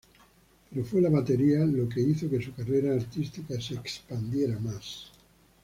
Pero 0.67 0.83
fue 0.83 0.99
la 0.99 1.11
batería 1.11 1.59
lo 1.63 1.87
que 1.87 2.01
hizo 2.01 2.27
que 2.27 2.41
su 2.41 2.55
carrera 2.55 2.95
artística 2.95 3.61
se 3.61 3.75
expandiera 3.75 4.57
más. 4.57 5.11